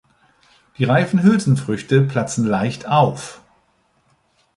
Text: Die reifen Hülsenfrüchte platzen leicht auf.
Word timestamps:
Die 0.79 0.85
reifen 0.85 1.21
Hülsenfrüchte 1.21 2.01
platzen 2.01 2.43
leicht 2.45 2.87
auf. 2.87 3.41